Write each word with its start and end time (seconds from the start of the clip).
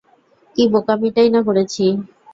কী 0.55 0.63
বোকামিটাই 0.71 1.29
না 1.31 1.41
করেছি! 1.47 1.85